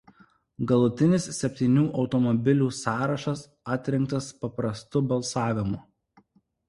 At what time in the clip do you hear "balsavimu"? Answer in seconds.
5.13-5.85